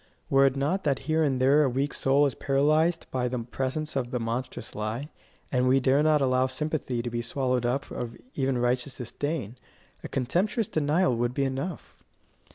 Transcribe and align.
Were 0.31 0.47
it 0.47 0.55
not 0.55 0.83
that 0.83 1.03
here 1.05 1.21
and 1.23 1.39
there 1.39 1.61
a 1.61 1.69
weak 1.69 1.93
soul 1.93 2.25
is 2.25 2.33
paralysed 2.33 3.05
by 3.11 3.27
the 3.27 3.37
presence 3.37 3.95
of 3.95 4.09
the 4.09 4.19
monstrous 4.19 4.73
lie, 4.73 5.09
and 5.51 5.67
we 5.67 5.79
dare 5.79 6.01
not 6.01 6.21
allow 6.21 6.47
sympathy 6.47 7.03
to 7.03 7.09
be 7.11 7.21
swallowed 7.21 7.67
up 7.67 7.91
of 7.91 8.17
even 8.33 8.57
righteous 8.57 8.97
disdain, 8.97 9.57
a 10.03 10.07
contemptuous 10.07 10.67
denial 10.67 11.15
would 11.17 11.35
be 11.35 11.43
enough. 11.45 12.03